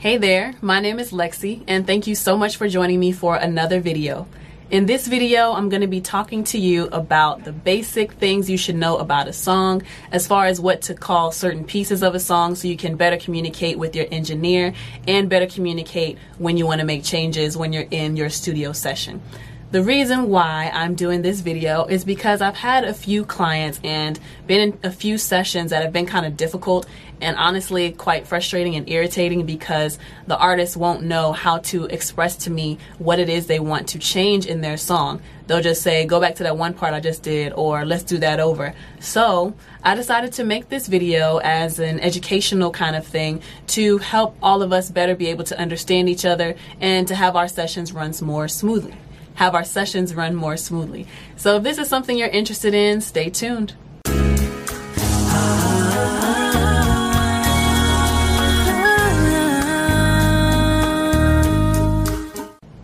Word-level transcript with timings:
Hey 0.00 0.16
there, 0.16 0.54
my 0.62 0.80
name 0.80 0.98
is 0.98 1.12
Lexi, 1.12 1.62
and 1.68 1.86
thank 1.86 2.06
you 2.06 2.14
so 2.14 2.34
much 2.34 2.56
for 2.56 2.66
joining 2.66 2.98
me 2.98 3.12
for 3.12 3.36
another 3.36 3.80
video. 3.80 4.26
In 4.70 4.86
this 4.86 5.06
video, 5.06 5.52
I'm 5.52 5.68
going 5.68 5.82
to 5.82 5.88
be 5.88 6.00
talking 6.00 6.42
to 6.44 6.58
you 6.58 6.86
about 6.86 7.44
the 7.44 7.52
basic 7.52 8.12
things 8.12 8.48
you 8.48 8.56
should 8.56 8.76
know 8.76 8.96
about 8.96 9.28
a 9.28 9.34
song, 9.34 9.82
as 10.10 10.26
far 10.26 10.46
as 10.46 10.58
what 10.58 10.80
to 10.88 10.94
call 10.94 11.32
certain 11.32 11.64
pieces 11.64 12.02
of 12.02 12.14
a 12.14 12.18
song 12.18 12.54
so 12.54 12.66
you 12.66 12.78
can 12.78 12.96
better 12.96 13.18
communicate 13.18 13.78
with 13.78 13.94
your 13.94 14.06
engineer 14.10 14.72
and 15.06 15.28
better 15.28 15.46
communicate 15.46 16.16
when 16.38 16.56
you 16.56 16.64
want 16.64 16.80
to 16.80 16.86
make 16.86 17.04
changes 17.04 17.54
when 17.54 17.74
you're 17.74 17.86
in 17.90 18.16
your 18.16 18.30
studio 18.30 18.72
session. 18.72 19.20
The 19.72 19.84
reason 19.84 20.28
why 20.30 20.68
I'm 20.74 20.96
doing 20.96 21.22
this 21.22 21.42
video 21.42 21.84
is 21.84 22.04
because 22.04 22.40
I've 22.40 22.56
had 22.56 22.82
a 22.82 22.92
few 22.92 23.24
clients 23.24 23.78
and 23.84 24.18
been 24.48 24.72
in 24.72 24.78
a 24.82 24.90
few 24.90 25.16
sessions 25.16 25.70
that 25.70 25.84
have 25.84 25.92
been 25.92 26.06
kind 26.06 26.26
of 26.26 26.36
difficult 26.36 26.88
and 27.20 27.36
honestly 27.36 27.92
quite 27.92 28.26
frustrating 28.26 28.74
and 28.74 28.90
irritating 28.90 29.46
because 29.46 29.96
the 30.26 30.36
artist 30.36 30.76
won't 30.76 31.04
know 31.04 31.30
how 31.30 31.58
to 31.58 31.84
express 31.84 32.34
to 32.38 32.50
me 32.50 32.78
what 32.98 33.20
it 33.20 33.28
is 33.28 33.46
they 33.46 33.60
want 33.60 33.86
to 33.90 34.00
change 34.00 34.44
in 34.44 34.60
their 34.60 34.76
song. 34.76 35.22
They'll 35.46 35.62
just 35.62 35.82
say, 35.82 36.04
go 36.04 36.20
back 36.20 36.34
to 36.36 36.42
that 36.42 36.56
one 36.56 36.74
part 36.74 36.92
I 36.92 36.98
just 36.98 37.22
did 37.22 37.52
or 37.52 37.84
let's 37.84 38.02
do 38.02 38.18
that 38.18 38.40
over. 38.40 38.74
So 38.98 39.54
I 39.84 39.94
decided 39.94 40.32
to 40.32 40.44
make 40.44 40.68
this 40.68 40.88
video 40.88 41.36
as 41.44 41.78
an 41.78 42.00
educational 42.00 42.72
kind 42.72 42.96
of 42.96 43.06
thing 43.06 43.40
to 43.68 43.98
help 43.98 44.36
all 44.42 44.62
of 44.62 44.72
us 44.72 44.90
better 44.90 45.14
be 45.14 45.28
able 45.28 45.44
to 45.44 45.56
understand 45.60 46.08
each 46.08 46.24
other 46.24 46.56
and 46.80 47.06
to 47.06 47.14
have 47.14 47.36
our 47.36 47.46
sessions 47.46 47.92
run 47.92 48.12
more 48.20 48.48
smoothly 48.48 48.96
have 49.40 49.54
our 49.54 49.64
sessions 49.64 50.14
run 50.14 50.34
more 50.34 50.54
smoothly. 50.54 51.06
So 51.36 51.56
if 51.56 51.62
this 51.62 51.78
is 51.78 51.88
something 51.88 52.18
you're 52.18 52.28
interested 52.28 52.74
in, 52.74 53.00
stay 53.00 53.30
tuned. 53.30 53.72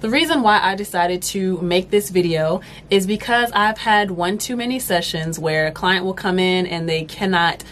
The 0.01 0.09
reason 0.09 0.41
why 0.41 0.59
I 0.63 0.75
decided 0.77 1.21
to 1.25 1.61
make 1.61 1.91
this 1.91 2.09
video 2.09 2.63
is 2.89 3.07
because 3.07 3.53
I've 3.53 3.77
had 3.77 4.11
one 4.11 4.39
too 4.39 4.57
many 4.57 4.79
sessions 4.79 5.39
where 5.39 5.67
a 5.67 5.73
client 5.73 6.07
will 6.07 6.15
come 6.15 6.39
in 6.39 6.67
and 6.67 6.89
they 6.89 7.05
cannot 7.05 7.63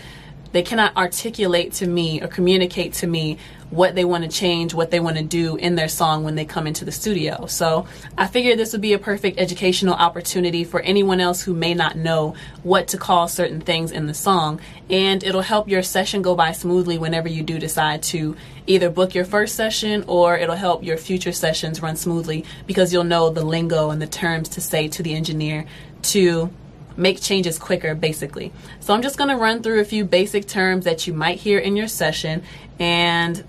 they 0.52 0.62
cannot 0.62 0.96
articulate 0.96 1.72
to 1.72 1.86
me 1.86 2.22
or 2.22 2.28
communicate 2.28 2.92
to 2.94 3.06
me 3.06 3.38
what 3.74 3.94
they 3.96 4.04
want 4.04 4.22
to 4.22 4.30
change, 4.30 4.72
what 4.72 4.90
they 4.90 5.00
want 5.00 5.16
to 5.16 5.22
do 5.22 5.56
in 5.56 5.74
their 5.74 5.88
song 5.88 6.22
when 6.22 6.36
they 6.36 6.44
come 6.44 6.66
into 6.66 6.84
the 6.84 6.92
studio. 6.92 7.46
So 7.46 7.86
I 8.16 8.28
figured 8.28 8.58
this 8.58 8.72
would 8.72 8.80
be 8.80 8.92
a 8.92 8.98
perfect 8.98 9.38
educational 9.38 9.94
opportunity 9.94 10.62
for 10.62 10.80
anyone 10.80 11.20
else 11.20 11.42
who 11.42 11.54
may 11.54 11.74
not 11.74 11.96
know 11.96 12.36
what 12.62 12.88
to 12.88 12.98
call 12.98 13.26
certain 13.26 13.60
things 13.60 13.90
in 13.90 14.06
the 14.06 14.14
song. 14.14 14.60
And 14.88 15.24
it'll 15.24 15.42
help 15.42 15.68
your 15.68 15.82
session 15.82 16.22
go 16.22 16.36
by 16.36 16.52
smoothly 16.52 16.98
whenever 16.98 17.28
you 17.28 17.42
do 17.42 17.58
decide 17.58 18.02
to 18.04 18.36
either 18.66 18.90
book 18.90 19.14
your 19.14 19.24
first 19.24 19.56
session 19.56 20.04
or 20.06 20.38
it'll 20.38 20.54
help 20.54 20.84
your 20.84 20.96
future 20.96 21.32
sessions 21.32 21.82
run 21.82 21.96
smoothly 21.96 22.44
because 22.66 22.92
you'll 22.92 23.04
know 23.04 23.28
the 23.28 23.44
lingo 23.44 23.90
and 23.90 24.00
the 24.00 24.06
terms 24.06 24.48
to 24.50 24.60
say 24.60 24.86
to 24.88 25.02
the 25.02 25.14
engineer 25.14 25.66
to 26.02 26.50
make 26.96 27.20
changes 27.20 27.58
quicker 27.58 27.94
basically. 27.96 28.52
So 28.78 28.94
I'm 28.94 29.02
just 29.02 29.18
going 29.18 29.30
to 29.30 29.36
run 29.36 29.62
through 29.62 29.80
a 29.80 29.84
few 29.84 30.04
basic 30.04 30.46
terms 30.46 30.84
that 30.84 31.08
you 31.08 31.12
might 31.12 31.38
hear 31.38 31.58
in 31.58 31.76
your 31.76 31.88
session 31.88 32.44
and 32.78 33.44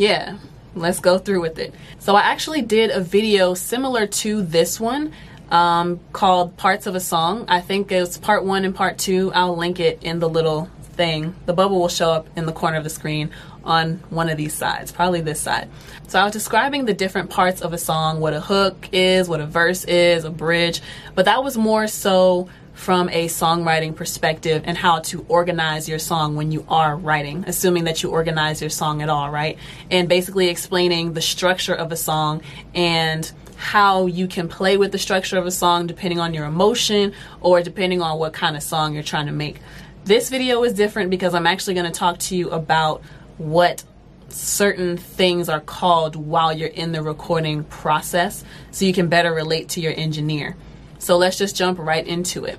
yeah, 0.00 0.38
let's 0.74 0.98
go 0.98 1.18
through 1.18 1.42
with 1.42 1.58
it. 1.58 1.74
So 1.98 2.16
I 2.16 2.22
actually 2.22 2.62
did 2.62 2.90
a 2.90 3.00
video 3.00 3.52
similar 3.52 4.06
to 4.06 4.40
this 4.40 4.80
one 4.80 5.12
um, 5.50 6.00
called 6.14 6.56
Parts 6.56 6.86
of 6.86 6.94
a 6.94 7.00
Song. 7.00 7.44
I 7.48 7.60
think 7.60 7.92
it's 7.92 8.16
part 8.16 8.46
one 8.46 8.64
and 8.64 8.74
part 8.74 8.96
two. 8.96 9.30
I'll 9.34 9.58
link 9.58 9.78
it 9.78 10.02
in 10.02 10.18
the 10.18 10.28
little 10.28 10.70
thing. 10.82 11.34
The 11.44 11.52
bubble 11.52 11.78
will 11.78 11.88
show 11.88 12.10
up 12.10 12.28
in 12.34 12.46
the 12.46 12.52
corner 12.52 12.78
of 12.78 12.84
the 12.84 12.88
screen 12.88 13.30
on 13.62 13.96
one 14.08 14.30
of 14.30 14.38
these 14.38 14.54
sides, 14.54 14.90
probably 14.90 15.20
this 15.20 15.38
side. 15.38 15.68
So 16.08 16.18
I 16.18 16.24
was 16.24 16.32
describing 16.32 16.86
the 16.86 16.94
different 16.94 17.28
parts 17.28 17.60
of 17.60 17.74
a 17.74 17.78
song, 17.78 18.20
what 18.20 18.32
a 18.32 18.40
hook 18.40 18.88
is, 18.92 19.28
what 19.28 19.40
a 19.40 19.46
verse 19.46 19.84
is, 19.84 20.24
a 20.24 20.30
bridge, 20.30 20.80
but 21.14 21.26
that 21.26 21.44
was 21.44 21.58
more 21.58 21.86
so 21.86 22.48
from 22.74 23.08
a 23.10 23.26
songwriting 23.26 23.94
perspective 23.94 24.62
and 24.64 24.76
how 24.76 25.00
to 25.00 25.24
organize 25.28 25.88
your 25.88 25.98
song 25.98 26.36
when 26.36 26.50
you 26.50 26.64
are 26.68 26.96
writing, 26.96 27.44
assuming 27.46 27.84
that 27.84 28.02
you 28.02 28.10
organize 28.10 28.60
your 28.60 28.70
song 28.70 29.02
at 29.02 29.08
all, 29.08 29.30
right? 29.30 29.58
And 29.90 30.08
basically 30.08 30.48
explaining 30.48 31.12
the 31.12 31.20
structure 31.20 31.74
of 31.74 31.92
a 31.92 31.96
song 31.96 32.42
and 32.74 33.30
how 33.56 34.06
you 34.06 34.26
can 34.26 34.48
play 34.48 34.78
with 34.78 34.90
the 34.90 34.98
structure 34.98 35.36
of 35.36 35.46
a 35.46 35.50
song 35.50 35.86
depending 35.86 36.18
on 36.18 36.32
your 36.32 36.46
emotion 36.46 37.12
or 37.42 37.62
depending 37.62 38.00
on 38.00 38.18
what 38.18 38.32
kind 38.32 38.56
of 38.56 38.62
song 38.62 38.94
you're 38.94 39.02
trying 39.02 39.26
to 39.26 39.32
make. 39.32 39.60
This 40.04 40.30
video 40.30 40.64
is 40.64 40.72
different 40.72 41.10
because 41.10 41.34
I'm 41.34 41.46
actually 41.46 41.74
going 41.74 41.90
to 41.92 41.98
talk 41.98 42.18
to 42.20 42.36
you 42.36 42.50
about 42.50 43.02
what 43.36 43.84
certain 44.30 44.96
things 44.96 45.48
are 45.48 45.60
called 45.60 46.16
while 46.16 46.52
you're 46.52 46.68
in 46.68 46.92
the 46.92 47.02
recording 47.02 47.64
process 47.64 48.44
so 48.70 48.84
you 48.84 48.94
can 48.94 49.08
better 49.08 49.32
relate 49.32 49.68
to 49.70 49.80
your 49.80 49.92
engineer. 49.94 50.56
So 51.00 51.16
let's 51.16 51.36
just 51.36 51.56
jump 51.56 51.78
right 51.78 52.06
into 52.06 52.44
it. 52.44 52.58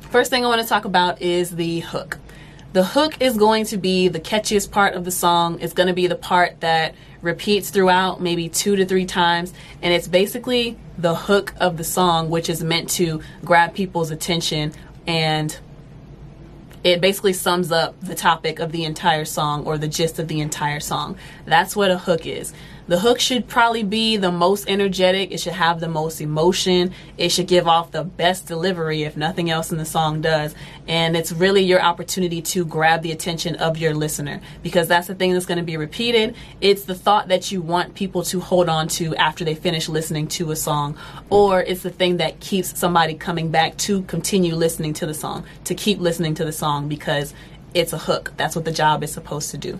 First 0.00 0.30
thing 0.30 0.44
I 0.44 0.48
want 0.48 0.60
to 0.60 0.66
talk 0.66 0.84
about 0.84 1.22
is 1.22 1.50
the 1.50 1.80
hook. 1.80 2.18
The 2.72 2.82
hook 2.82 3.20
is 3.20 3.36
going 3.36 3.66
to 3.66 3.76
be 3.76 4.08
the 4.08 4.18
catchiest 4.18 4.70
part 4.70 4.94
of 4.94 5.04
the 5.04 5.10
song. 5.10 5.60
It's 5.60 5.72
going 5.72 5.86
to 5.86 5.92
be 5.92 6.06
the 6.06 6.16
part 6.16 6.60
that 6.60 6.94
repeats 7.20 7.70
throughout 7.70 8.20
maybe 8.20 8.48
two 8.48 8.74
to 8.74 8.86
three 8.86 9.04
times. 9.04 9.52
And 9.82 9.92
it's 9.92 10.08
basically 10.08 10.78
the 10.96 11.14
hook 11.14 11.54
of 11.60 11.76
the 11.76 11.84
song, 11.84 12.30
which 12.30 12.48
is 12.48 12.64
meant 12.64 12.88
to 12.90 13.20
grab 13.44 13.74
people's 13.74 14.10
attention 14.10 14.72
and 15.06 15.56
it 16.82 17.00
basically 17.00 17.34
sums 17.34 17.70
up 17.70 18.00
the 18.00 18.14
topic 18.14 18.58
of 18.58 18.72
the 18.72 18.84
entire 18.84 19.26
song 19.26 19.66
or 19.66 19.76
the 19.76 19.88
gist 19.88 20.18
of 20.18 20.28
the 20.28 20.40
entire 20.40 20.80
song. 20.80 21.18
That's 21.44 21.76
what 21.76 21.90
a 21.90 21.98
hook 21.98 22.26
is. 22.26 22.54
The 22.90 22.98
hook 22.98 23.20
should 23.20 23.46
probably 23.46 23.84
be 23.84 24.16
the 24.16 24.32
most 24.32 24.68
energetic. 24.68 25.30
It 25.30 25.38
should 25.38 25.52
have 25.52 25.78
the 25.78 25.86
most 25.86 26.20
emotion. 26.20 26.92
It 27.16 27.28
should 27.28 27.46
give 27.46 27.68
off 27.68 27.92
the 27.92 28.02
best 28.02 28.48
delivery 28.48 29.04
if 29.04 29.16
nothing 29.16 29.48
else 29.48 29.70
in 29.70 29.78
the 29.78 29.84
song 29.84 30.20
does. 30.20 30.56
And 30.88 31.16
it's 31.16 31.30
really 31.30 31.62
your 31.62 31.80
opportunity 31.80 32.42
to 32.42 32.64
grab 32.64 33.02
the 33.02 33.12
attention 33.12 33.54
of 33.54 33.78
your 33.78 33.94
listener 33.94 34.40
because 34.64 34.88
that's 34.88 35.06
the 35.06 35.14
thing 35.14 35.32
that's 35.32 35.46
going 35.46 35.58
to 35.58 35.64
be 35.64 35.76
repeated. 35.76 36.34
It's 36.60 36.82
the 36.82 36.96
thought 36.96 37.28
that 37.28 37.52
you 37.52 37.62
want 37.62 37.94
people 37.94 38.24
to 38.24 38.40
hold 38.40 38.68
on 38.68 38.88
to 38.88 39.14
after 39.14 39.44
they 39.44 39.54
finish 39.54 39.88
listening 39.88 40.26
to 40.26 40.50
a 40.50 40.56
song, 40.56 40.98
or 41.28 41.60
it's 41.60 41.84
the 41.84 41.90
thing 41.90 42.16
that 42.16 42.40
keeps 42.40 42.76
somebody 42.76 43.14
coming 43.14 43.52
back 43.52 43.76
to 43.86 44.02
continue 44.02 44.56
listening 44.56 44.94
to 44.94 45.06
the 45.06 45.14
song, 45.14 45.44
to 45.62 45.76
keep 45.76 46.00
listening 46.00 46.34
to 46.34 46.44
the 46.44 46.50
song 46.50 46.88
because 46.88 47.34
it's 47.72 47.92
a 47.92 47.98
hook. 47.98 48.32
That's 48.36 48.56
what 48.56 48.64
the 48.64 48.72
job 48.72 49.04
is 49.04 49.12
supposed 49.12 49.52
to 49.52 49.58
do. 49.58 49.78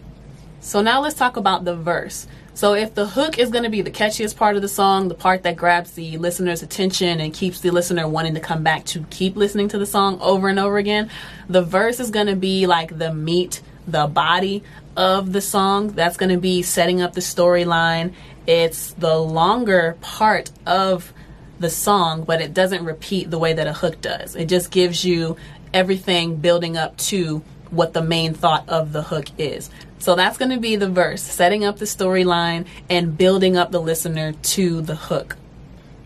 So 0.60 0.82
now 0.82 1.00
let's 1.00 1.16
talk 1.16 1.36
about 1.36 1.64
the 1.64 1.74
verse. 1.74 2.26
So 2.52 2.74
if 2.74 2.94
the 2.94 3.06
hook 3.06 3.38
is 3.38 3.50
going 3.50 3.64
to 3.64 3.70
be 3.70 3.80
the 3.80 3.90
catchiest 3.90 4.36
part 4.36 4.56
of 4.56 4.62
the 4.62 4.68
song, 4.68 5.08
the 5.08 5.14
part 5.14 5.42
that 5.44 5.56
grabs 5.56 5.92
the 5.92 6.18
listener's 6.18 6.62
attention 6.62 7.18
and 7.20 7.32
keeps 7.32 7.60
the 7.60 7.70
listener 7.70 8.06
wanting 8.06 8.34
to 8.34 8.40
come 8.40 8.62
back 8.62 8.84
to 8.86 9.04
keep 9.04 9.36
listening 9.36 9.68
to 9.68 9.78
the 9.78 9.86
song 9.86 10.18
over 10.20 10.48
and 10.48 10.58
over 10.58 10.76
again, 10.76 11.08
the 11.48 11.62
verse 11.62 11.98
is 11.98 12.10
going 12.10 12.26
to 12.26 12.36
be 12.36 12.66
like 12.66 12.98
the 12.98 13.14
meat, 13.14 13.62
the 13.86 14.06
body 14.06 14.62
of 14.96 15.32
the 15.32 15.40
song. 15.40 15.92
That's 15.92 16.18
going 16.18 16.30
to 16.30 16.40
be 16.40 16.60
setting 16.60 17.00
up 17.00 17.14
the 17.14 17.22
storyline. 17.22 18.12
It's 18.46 18.92
the 18.92 19.16
longer 19.16 19.96
part 20.02 20.50
of 20.66 21.14
the 21.58 21.70
song, 21.70 22.24
but 22.24 22.42
it 22.42 22.52
doesn't 22.52 22.84
repeat 22.84 23.30
the 23.30 23.38
way 23.38 23.54
that 23.54 23.66
a 23.66 23.72
hook 23.72 24.02
does. 24.02 24.36
It 24.36 24.46
just 24.46 24.70
gives 24.70 25.04
you 25.06 25.36
everything 25.72 26.36
building 26.36 26.76
up 26.76 26.98
to 26.98 27.42
what 27.70 27.92
the 27.92 28.02
main 28.02 28.34
thought 28.34 28.68
of 28.68 28.92
the 28.92 29.02
hook 29.02 29.26
is. 29.38 29.70
So 29.98 30.14
that's 30.14 30.38
going 30.38 30.50
to 30.50 30.58
be 30.58 30.76
the 30.76 30.88
verse, 30.88 31.22
setting 31.22 31.64
up 31.64 31.78
the 31.78 31.84
storyline 31.84 32.66
and 32.88 33.16
building 33.16 33.56
up 33.56 33.70
the 33.70 33.80
listener 33.80 34.32
to 34.32 34.80
the 34.80 34.96
hook. 34.96 35.36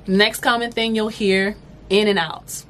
Next 0.07 0.41
common 0.41 0.73
thing 0.73 0.95
you'll 0.95 1.09
hear 1.09 1.57
in 1.89 2.09
and 2.09 2.19
outs. 2.19 2.67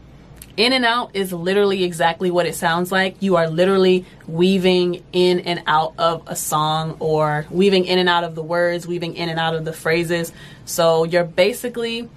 In 0.56 0.72
and 0.72 0.84
out 0.84 1.16
is 1.16 1.32
literally 1.32 1.82
exactly 1.82 2.30
what 2.30 2.46
it 2.46 2.54
sounds 2.54 2.92
like. 2.92 3.16
You 3.20 3.34
are 3.36 3.48
literally 3.48 4.04
weaving 4.28 5.02
in 5.12 5.40
and 5.40 5.62
out 5.66 5.94
of 5.98 6.22
a 6.28 6.36
song 6.36 6.96
or 7.00 7.46
weaving 7.50 7.86
in 7.86 7.98
and 7.98 8.08
out 8.08 8.22
of 8.22 8.36
the 8.36 8.42
words, 8.42 8.86
weaving 8.86 9.16
in 9.16 9.28
and 9.28 9.40
out 9.40 9.56
of 9.56 9.64
the 9.64 9.72
phrases. 9.72 10.32
So 10.64 11.02
you're 11.04 11.24
basically, 11.24 12.08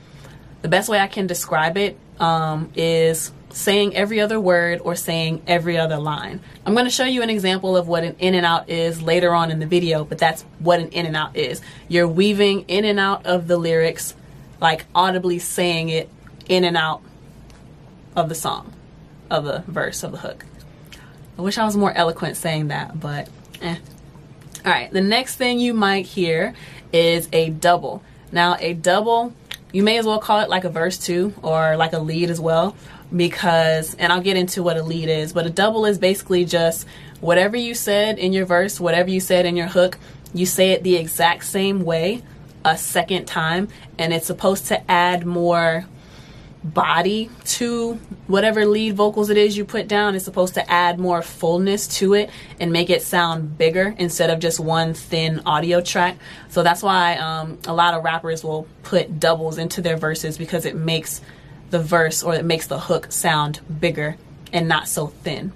the 0.61 0.67
best 0.67 0.87
way 0.87 0.99
I 0.99 1.07
can 1.07 1.25
describe 1.25 1.77
it 1.77 1.97
um, 2.19 2.71
is 2.75 3.31
saying 3.51 3.95
every 3.95 4.19
other 4.19 4.39
word 4.39 4.81
or 4.83 4.95
saying 4.95 5.41
every 5.47 5.77
other 5.77 5.97
line. 5.97 6.39
I'm 6.65 6.73
going 6.73 6.85
to 6.85 6.91
show 6.91 7.05
you 7.05 7.21
an 7.21 7.29
example 7.29 7.77
of 7.77 7.87
what 7.87 8.03
an 8.03 8.15
in 8.19 8.35
and 8.35 8.45
out 8.45 8.69
is 8.69 9.01
later 9.01 9.33
on 9.33 9.51
in 9.51 9.59
the 9.59 9.65
video, 9.65 10.03
but 10.03 10.17
that's 10.17 10.43
what 10.59 10.79
an 10.79 10.89
in 10.89 11.05
and 11.05 11.15
out 11.15 11.35
is. 11.35 11.61
You're 11.87 12.07
weaving 12.07 12.65
in 12.67 12.85
and 12.85 12.99
out 12.99 13.25
of 13.25 13.47
the 13.47 13.57
lyrics, 13.57 14.15
like 14.59 14.85
audibly 14.93 15.39
saying 15.39 15.89
it 15.89 16.09
in 16.47 16.63
and 16.63 16.77
out 16.77 17.01
of 18.15 18.29
the 18.29 18.35
song, 18.35 18.73
of 19.29 19.45
the 19.45 19.63
verse, 19.67 20.03
of 20.03 20.11
the 20.11 20.19
hook. 20.19 20.45
I 21.37 21.41
wish 21.41 21.57
I 21.57 21.65
was 21.65 21.77
more 21.77 21.93
eloquent 21.93 22.37
saying 22.37 22.69
that, 22.69 22.99
but 22.99 23.29
eh. 23.61 23.77
All 24.65 24.71
right, 24.71 24.91
the 24.91 25.01
next 25.01 25.35
thing 25.35 25.59
you 25.59 25.73
might 25.73 26.05
hear 26.05 26.53
is 26.91 27.29
a 27.31 27.49
double. 27.49 28.03
Now, 28.31 28.57
a 28.59 28.73
double, 28.73 29.33
you 29.71 29.83
may 29.83 29.97
as 29.97 30.05
well 30.05 30.19
call 30.19 30.41
it 30.41 30.49
like 30.49 30.63
a 30.63 30.69
verse 30.69 30.97
too, 30.97 31.33
or 31.41 31.77
like 31.77 31.93
a 31.93 31.99
lead 31.99 32.29
as 32.29 32.39
well 32.39 32.75
because, 33.15 33.95
and 33.95 34.11
I'll 34.11 34.21
get 34.21 34.37
into 34.37 34.63
what 34.63 34.77
a 34.77 34.83
lead 34.83 35.09
is, 35.09 35.33
but 35.33 35.45
a 35.45 35.49
double 35.49 35.85
is 35.85 35.97
basically 35.97 36.45
just 36.45 36.87
whatever 37.21 37.55
you 37.55 37.73
said 37.73 38.19
in 38.19 38.33
your 38.33 38.45
verse, 38.45 38.79
whatever 38.79 39.09
you 39.09 39.19
said 39.19 39.45
in 39.45 39.55
your 39.55 39.67
hook, 39.67 39.97
you 40.33 40.45
say 40.45 40.71
it 40.71 40.83
the 40.83 40.95
exact 40.95 41.45
same 41.45 41.83
way 41.83 42.21
a 42.65 42.77
second 42.77 43.25
time, 43.25 43.69
and 43.97 44.13
it's 44.13 44.27
supposed 44.27 44.67
to 44.67 44.91
add 44.91 45.25
more 45.25 45.85
body 46.63 47.29
to 47.45 47.93
whatever 48.25 48.65
lead 48.65 48.95
vocals 48.95 49.29
it 49.29 49.37
is 49.37 49.55
you 49.55 49.63
put 49.63 49.87
down. 49.87 50.15
It's 50.15 50.25
supposed 50.25 50.55
to 50.55 50.69
add 50.69 50.99
more 50.99 51.21
fullness 51.21 51.87
to 51.99 52.13
it 52.13 52.29
and 52.59 52.71
make 52.71 52.89
it 52.89 53.01
sound 53.01 53.57
bigger 53.57 53.95
instead 53.97 54.29
of 54.29 54.39
just 54.39 54.59
one 54.59 54.93
thin 54.93 55.41
audio 55.45 55.79
track. 55.81 56.17
So 56.49 56.63
that's 56.63 56.83
why 56.83 57.15
um, 57.17 57.59
a 57.67 57.73
lot 57.73 57.93
of 57.93 58.03
rappers 58.03 58.43
will 58.43 58.67
put 58.83 59.19
doubles 59.19 59.57
into 59.57 59.81
their 59.81 59.97
verses 59.97 60.37
because 60.37 60.65
it 60.65 60.75
makes 60.75 61.21
the 61.69 61.79
verse 61.79 62.23
or 62.23 62.33
it 62.35 62.45
makes 62.45 62.67
the 62.67 62.79
hook 62.79 63.11
sound 63.11 63.59
bigger 63.79 64.17
and 64.53 64.67
not 64.67 64.87
so 64.87 65.07
thin. 65.07 65.51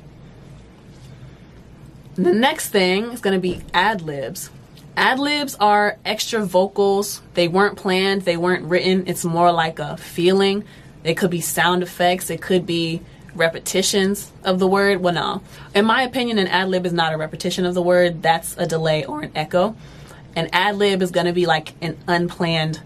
The 2.16 2.34
next 2.34 2.70
thing 2.70 3.12
is 3.12 3.22
going 3.22 3.36
to 3.36 3.40
be 3.40 3.62
ad 3.74 4.02
libs. 4.02 4.50
Ad 4.98 5.20
libs 5.20 5.56
are 5.56 5.98
extra 6.04 6.46
vocals. 6.46 7.22
They 7.34 7.48
weren't 7.48 7.78
planned, 7.78 8.24
they 8.24 8.36
weren't 8.36 8.66
written. 8.66 9.08
It's 9.08 9.24
more 9.24 9.52
like 9.52 9.80
a 9.80 9.96
feeling. 9.98 10.66
It 11.04 11.16
could 11.16 11.32
be 11.32 11.42
sound 11.42 11.82
effects, 11.82 12.30
it 12.30 12.42
could 12.42 12.66
be 12.66 13.02
repetitions 13.34 14.32
of 14.44 14.60
the 14.60 14.68
word. 14.68 15.02
Well, 15.02 15.14
no. 15.14 15.42
In 15.74 15.86
my 15.86 16.04
opinion, 16.04 16.38
an 16.38 16.48
ad 16.48 16.68
lib 16.68 16.86
is 16.86 16.94
not 16.94 17.14
a 17.14 17.18
repetition 17.18 17.66
of 17.66 17.74
the 17.74 17.82
word, 17.82 18.22
that's 18.22 18.58
a 18.58 18.68
delay 18.68 19.06
or 19.06 19.22
an 19.22 19.32
echo. 19.34 19.76
An 20.36 20.50
ad 20.52 20.76
lib 20.76 21.02
is 21.02 21.12
going 21.12 21.26
to 21.26 21.34
be 21.34 21.46
like 21.46 21.74
an 21.82 21.98
unplanned 22.08 22.82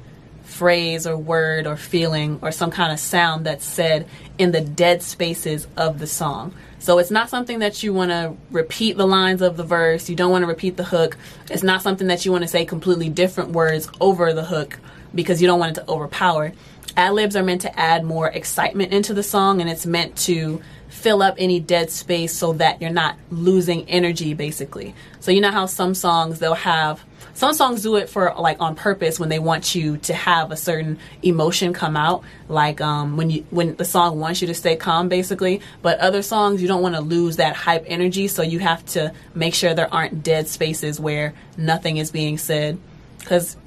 phrase 0.45 1.05
or 1.05 1.17
word 1.17 1.67
or 1.67 1.75
feeling 1.75 2.39
or 2.41 2.51
some 2.51 2.71
kind 2.71 2.93
of 2.93 2.99
sound 2.99 3.45
that's 3.45 3.65
said 3.65 4.07
in 4.37 4.51
the 4.51 4.61
dead 4.61 5.01
spaces 5.01 5.67
of 5.75 5.99
the 5.99 6.07
song. 6.07 6.53
So 6.79 6.99
it's 6.99 7.11
not 7.11 7.29
something 7.29 7.59
that 7.59 7.81
you 7.81 7.93
want 7.93 8.11
to 8.11 8.35
repeat 8.51 8.95
the 8.95 9.07
lines 9.07 9.41
of 9.41 9.57
the 9.57 9.63
verse. 9.63 10.07
You 10.07 10.15
don't 10.15 10.31
want 10.31 10.43
to 10.43 10.47
repeat 10.47 10.77
the 10.77 10.83
hook. 10.83 11.17
It's 11.49 11.63
not 11.63 11.81
something 11.81 12.07
that 12.07 12.25
you 12.25 12.31
want 12.31 12.43
to 12.43 12.47
say 12.47 12.63
completely 12.63 13.09
different 13.09 13.51
words 13.51 13.89
over 13.99 14.33
the 14.33 14.45
hook 14.45 14.79
because 15.13 15.41
you 15.41 15.47
don't 15.47 15.59
want 15.59 15.77
it 15.77 15.81
to 15.81 15.89
overpower. 15.89 16.53
Ad 16.95 17.13
libs 17.13 17.35
are 17.35 17.43
meant 17.43 17.61
to 17.61 17.79
add 17.79 18.03
more 18.03 18.27
excitement 18.29 18.93
into 18.93 19.13
the 19.13 19.23
song 19.23 19.61
and 19.61 19.69
it's 19.69 19.85
meant 19.85 20.15
to 20.19 20.61
fill 20.95 21.21
up 21.21 21.35
any 21.37 21.59
dead 21.59 21.91
space 21.91 22.33
so 22.33 22.53
that 22.53 22.81
you're 22.81 22.89
not 22.89 23.17
losing 23.29 23.87
energy 23.89 24.33
basically. 24.33 24.95
So 25.19 25.31
you 25.31 25.41
know 25.41 25.51
how 25.51 25.65
some 25.65 25.93
songs 25.93 26.39
they'll 26.39 26.53
have 26.55 27.03
some 27.35 27.53
songs 27.53 27.81
do 27.81 27.97
it 27.97 28.09
for 28.09 28.33
like 28.39 28.61
on 28.61 28.75
purpose 28.75 29.19
when 29.19 29.27
they 29.27 29.39
want 29.39 29.75
you 29.75 29.97
to 29.97 30.13
have 30.13 30.51
a 30.51 30.57
certain 30.57 30.97
emotion 31.21 31.73
come 31.73 31.97
out. 31.97 32.23
Like 32.47 32.79
um, 32.79 33.17
when 33.17 33.29
you 33.29 33.45
when 33.49 33.75
the 33.75 33.83
song 33.83 34.21
wants 34.21 34.39
you 34.39 34.47
to 34.47 34.53
stay 34.53 34.77
calm 34.77 35.09
basically. 35.09 35.59
But 35.81 35.99
other 35.99 36.21
songs 36.21 36.61
you 36.61 36.69
don't 36.69 36.81
want 36.81 36.95
to 36.95 37.01
lose 37.01 37.35
that 37.35 37.57
hype 37.57 37.83
energy 37.87 38.29
so 38.29 38.41
you 38.41 38.59
have 38.59 38.85
to 38.87 39.13
make 39.33 39.53
sure 39.53 39.73
there 39.73 39.93
aren't 39.93 40.23
dead 40.23 40.47
spaces 40.47 40.97
where 40.97 41.33
nothing 41.57 41.97
is 41.97 42.09
being 42.09 42.37
said. 42.37 42.79
Because 43.19 43.57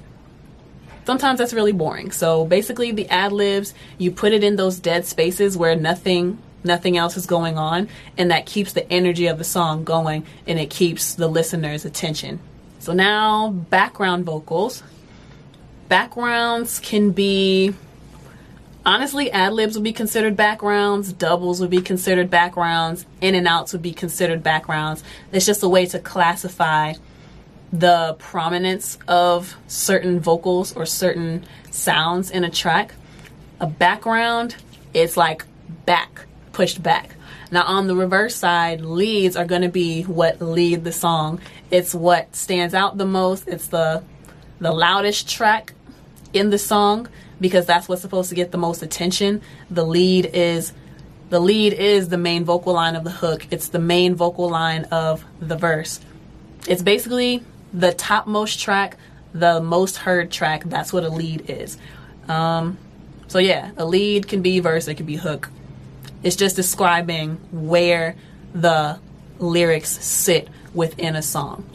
sometimes 1.05 1.37
that's 1.37 1.53
really 1.53 1.71
boring. 1.71 2.09
So 2.09 2.45
basically 2.45 2.91
the 2.91 3.07
ad 3.09 3.31
libs 3.31 3.75
you 3.99 4.09
put 4.09 4.33
it 4.33 4.43
in 4.43 4.55
those 4.55 4.79
dead 4.79 5.05
spaces 5.05 5.55
where 5.55 5.75
nothing 5.75 6.39
nothing 6.63 6.97
else 6.97 7.15
is 7.17 7.25
going 7.25 7.57
on 7.57 7.87
and 8.17 8.31
that 8.31 8.45
keeps 8.45 8.73
the 8.73 8.91
energy 8.91 9.27
of 9.27 9.37
the 9.37 9.43
song 9.43 9.83
going 9.83 10.25
and 10.47 10.59
it 10.59 10.69
keeps 10.69 11.15
the 11.15 11.27
listener's 11.27 11.85
attention 11.85 12.39
so 12.79 12.93
now 12.93 13.49
background 13.49 14.25
vocals. 14.25 14.83
Backgrounds 15.89 16.79
can 16.79 17.11
be 17.11 17.73
honestly 18.85 19.29
ad 19.31 19.53
libs 19.53 19.75
would 19.75 19.83
be 19.83 19.91
considered 19.91 20.37
backgrounds, 20.37 21.11
doubles 21.11 21.59
would 21.59 21.69
be 21.69 21.81
considered 21.81 22.29
backgrounds, 22.29 23.05
in 23.19 23.35
and 23.35 23.47
outs 23.47 23.73
would 23.73 23.81
be 23.81 23.91
considered 23.91 24.41
backgrounds. 24.41 25.03
It's 25.33 25.45
just 25.45 25.61
a 25.61 25.67
way 25.67 25.85
to 25.87 25.99
classify 25.99 26.93
the 27.73 28.15
prominence 28.17 28.97
of 29.07 29.55
certain 29.67 30.19
vocals 30.21 30.73
or 30.75 30.85
certain 30.85 31.45
sounds 31.69 32.31
in 32.31 32.45
a 32.45 32.49
track. 32.49 32.93
A 33.59 33.67
background, 33.67 34.55
it's 34.93 35.17
like 35.17 35.43
back, 35.85 36.25
pushed 36.59 36.83
back. 36.83 37.15
Now, 37.51 37.63
on 37.63 37.87
the 37.87 37.95
reverse 37.95 38.35
side, 38.35 38.81
leads 38.81 39.37
are 39.37 39.45
going 39.45 39.61
to 39.61 39.69
be 39.69 40.03
what 40.03 40.41
lead 40.41 40.83
the 40.83 40.91
song. 40.91 41.39
It's 41.71 41.95
what 41.95 42.35
stands 42.35 42.73
out 42.73 42.97
the 42.97 43.05
most. 43.05 43.47
It's 43.47 43.67
the 43.67 44.03
the 44.59 44.73
loudest 44.73 45.29
track 45.29 45.71
in 46.33 46.49
the 46.49 46.57
song 46.57 47.07
because 47.39 47.65
that's 47.65 47.87
what's 47.87 48.01
supposed 48.01 48.27
to 48.27 48.35
get 48.35 48.51
the 48.51 48.57
most 48.57 48.83
attention. 48.83 49.41
The 49.71 49.85
lead 49.85 50.25
is 50.33 50.73
the 51.29 51.39
lead 51.39 51.71
is 51.71 52.09
the 52.09 52.17
main 52.17 52.43
vocal 52.43 52.73
line 52.73 52.97
of 52.97 53.05
the 53.05 53.11
hook. 53.23 53.47
It's 53.51 53.69
the 53.69 53.79
main 53.79 54.15
vocal 54.15 54.49
line 54.49 54.83
of 54.91 55.23
the 55.39 55.55
verse. 55.55 56.01
It's 56.67 56.83
basically 56.83 57.41
the 57.73 57.93
topmost 57.93 58.59
track, 58.59 58.97
the 59.33 59.61
most 59.61 59.95
heard 59.95 60.29
track. 60.29 60.65
That's 60.65 60.91
what 60.91 61.05
a 61.05 61.09
lead 61.09 61.49
is. 61.49 61.77
Um, 62.27 62.77
so 63.29 63.39
yeah, 63.39 63.71
a 63.77 63.85
lead 63.85 64.27
can 64.27 64.41
be 64.41 64.59
verse, 64.59 64.89
it 64.89 64.95
can 64.95 65.05
be 65.05 65.15
hook. 65.15 65.49
It's 66.23 66.35
just 66.35 66.55
describing 66.55 67.35
where 67.51 68.15
the 68.53 68.99
lyrics 69.39 70.03
sit 70.05 70.49
within 70.73 71.15
a 71.15 71.21
song. 71.21 71.65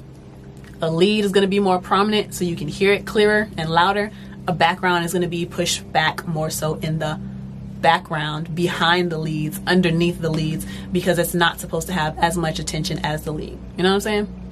A 0.83 0.91
lead 0.91 1.25
is 1.25 1.33
going 1.33 1.43
to 1.43 1.49
be 1.49 1.61
more 1.61 1.79
prominent 1.79 2.35
so 2.35 2.45
you 2.45 2.57
can 2.57 2.69
hear 2.69 2.93
it 2.93 3.07
clearer 3.07 3.49
and 3.57 3.71
louder. 3.71 4.11
A 4.47 4.53
background 4.53 5.05
is 5.05 5.13
going 5.13 5.23
to 5.23 5.29
be 5.29 5.47
pushed 5.47 5.91
back 5.93 6.27
more 6.27 6.51
so 6.51 6.75
in 6.75 6.99
the 6.99 7.19
background, 7.81 8.55
behind 8.55 9.11
the 9.11 9.19
leads, 9.19 9.61
underneath 9.67 10.21
the 10.21 10.31
leads, 10.31 10.67
because 10.93 11.19
it's 11.19 11.35
not 11.35 11.61
supposed 11.61 11.87
to 11.87 11.93
have 11.93 12.19
as 12.19 12.37
much 12.37 12.59
attention 12.59 12.99
as 13.05 13.25
the 13.25 13.33
lead. 13.33 13.59
You 13.77 13.83
know 13.83 13.91
what 13.91 13.95
I'm 13.95 14.01
saying? 14.01 14.51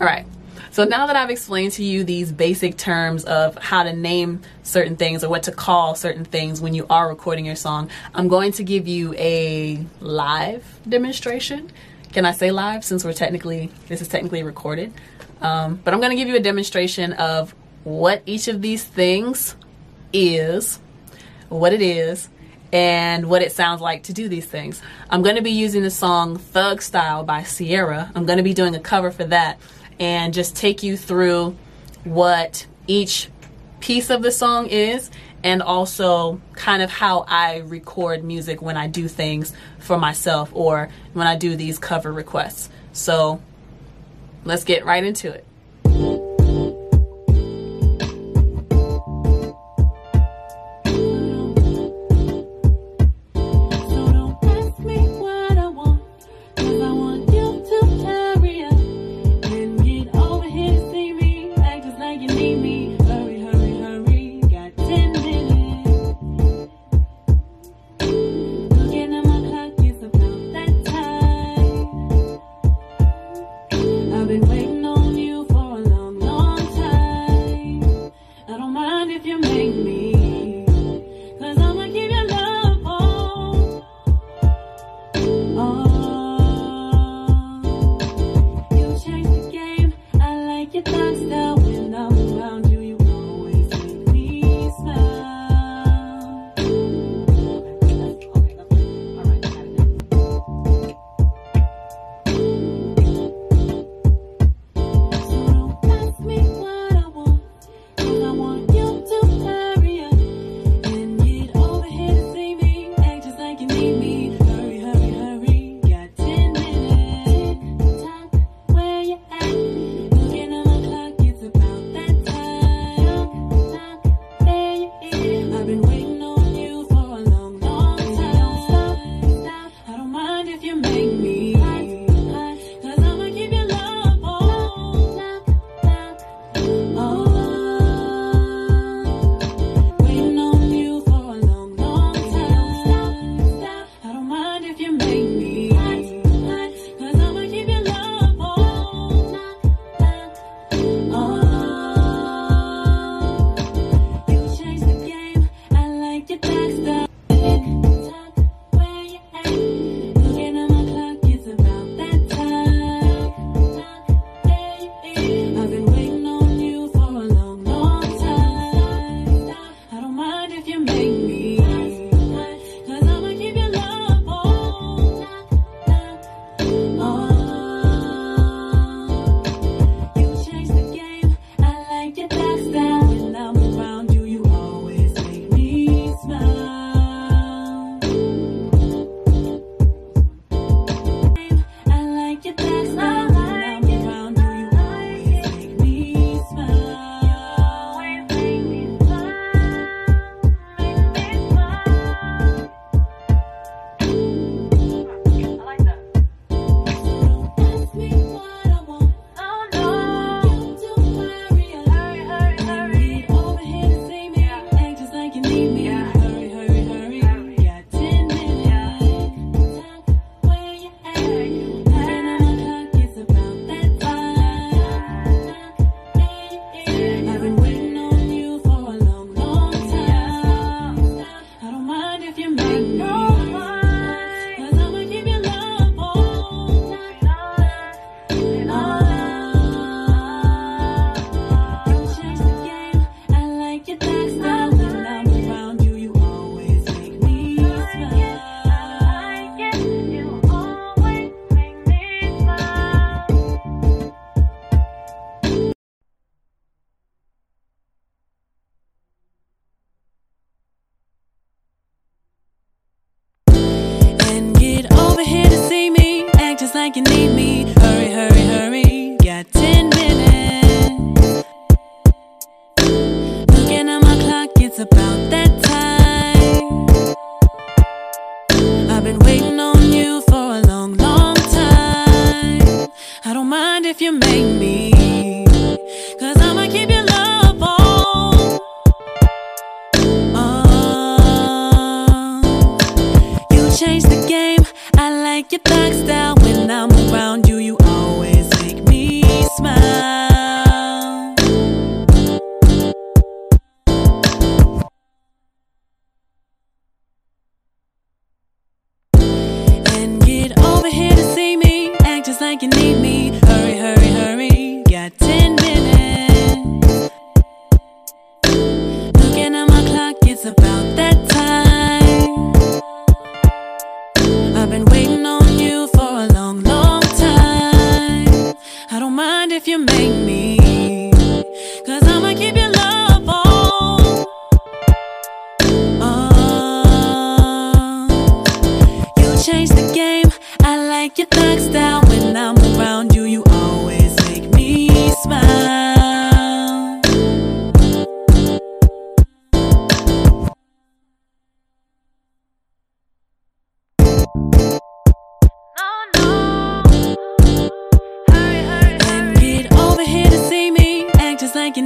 All 0.00 0.06
right. 0.06 0.26
So 0.70 0.84
now 0.84 1.06
that 1.06 1.16
I've 1.16 1.30
explained 1.30 1.72
to 1.72 1.84
you 1.84 2.04
these 2.04 2.32
basic 2.32 2.76
terms 2.76 3.24
of 3.24 3.56
how 3.56 3.82
to 3.82 3.92
name 3.92 4.42
certain 4.62 4.96
things 4.96 5.24
or 5.24 5.30
what 5.30 5.44
to 5.44 5.52
call 5.52 5.94
certain 5.94 6.24
things 6.24 6.60
when 6.60 6.74
you 6.74 6.86
are 6.90 7.08
recording 7.08 7.46
your 7.46 7.56
song, 7.56 7.90
I'm 8.14 8.28
going 8.28 8.52
to 8.52 8.64
give 8.64 8.86
you 8.86 9.14
a 9.14 9.84
live 10.00 10.64
demonstration. 10.88 11.70
Can 12.12 12.24
I 12.26 12.32
say 12.32 12.50
live 12.50 12.84
since 12.84 13.04
we're 13.04 13.12
technically, 13.12 13.70
this 13.88 14.00
is 14.00 14.08
technically 14.08 14.42
recorded? 14.42 14.92
Um, 15.40 15.80
but 15.82 15.94
I'm 15.94 16.00
going 16.00 16.10
to 16.10 16.16
give 16.16 16.28
you 16.28 16.36
a 16.36 16.40
demonstration 16.40 17.12
of 17.14 17.54
what 17.84 18.22
each 18.26 18.48
of 18.48 18.62
these 18.62 18.84
things 18.84 19.54
is, 20.12 20.80
what 21.48 21.72
it 21.72 21.82
is, 21.82 22.28
and 22.72 23.28
what 23.28 23.42
it 23.42 23.52
sounds 23.52 23.80
like 23.80 24.04
to 24.04 24.12
do 24.12 24.28
these 24.28 24.46
things. 24.46 24.82
I'm 25.08 25.22
going 25.22 25.36
to 25.36 25.42
be 25.42 25.52
using 25.52 25.82
the 25.82 25.90
song 25.90 26.36
Thug 26.36 26.82
Style 26.82 27.22
by 27.22 27.42
Ciara. 27.42 28.10
I'm 28.14 28.26
going 28.26 28.38
to 28.38 28.42
be 28.42 28.54
doing 28.54 28.74
a 28.74 28.80
cover 28.80 29.10
for 29.10 29.24
that 29.24 29.58
and 29.98 30.34
just 30.34 30.56
take 30.56 30.82
you 30.82 30.96
through 30.96 31.56
what 32.04 32.66
each 32.86 33.28
piece 33.80 34.10
of 34.10 34.22
the 34.22 34.30
song 34.30 34.66
is 34.66 35.10
and 35.42 35.62
also 35.62 36.40
kind 36.54 36.82
of 36.82 36.90
how 36.90 37.24
I 37.28 37.58
record 37.58 38.24
music 38.24 38.60
when 38.60 38.76
I 38.76 38.88
do 38.88 39.08
things 39.08 39.52
for 39.78 39.98
myself 39.98 40.50
or 40.52 40.88
when 41.12 41.26
I 41.26 41.36
do 41.36 41.56
these 41.56 41.78
cover 41.78 42.12
requests. 42.12 42.68
So 42.92 43.40
let's 44.44 44.64
get 44.64 44.84
right 44.84 45.04
into 45.04 45.32
it. 45.32 46.25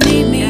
Need 0.05 0.23
me. 0.25 0.40